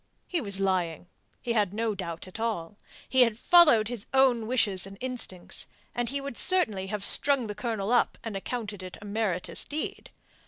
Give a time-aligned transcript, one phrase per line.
[0.27, 1.05] He was lying.
[1.43, 2.75] He had no doubt at all.
[3.11, 5.67] Had he followed his own wishes and instincts,
[6.07, 10.09] he would certainly have strung the Colonel up, and accounted it a meritorious deed.